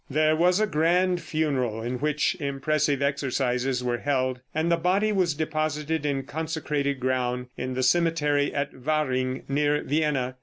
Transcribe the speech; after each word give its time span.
There 0.09 0.35
was 0.35 0.59
a 0.59 0.65
grand 0.65 1.21
funeral, 1.21 1.83
in 1.83 1.99
which 1.99 2.33
impressive 2.39 3.03
exercises 3.03 3.83
were 3.83 3.99
held, 3.99 4.39
and 4.51 4.71
the 4.71 4.75
body 4.75 5.11
was 5.11 5.35
deposited 5.35 6.07
in 6.07 6.23
consecrated 6.23 6.99
ground 6.99 7.49
in 7.55 7.75
the 7.75 7.83
cemetery 7.83 8.51
at 8.51 8.73
Wahring, 8.73 9.43
near 9.47 9.83
Vienna. 9.83 10.37